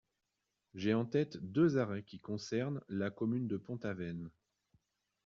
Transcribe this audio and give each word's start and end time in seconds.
J’ai 0.73 0.95
en 0.95 1.05
tête 1.05 1.37
deux 1.43 1.77
arrêts 1.77 2.01
qui 2.01 2.19
concernent 2.19 2.81
la 2.89 3.11
commune 3.11 3.47
de 3.47 3.57
Pont-Aven. 3.57 4.31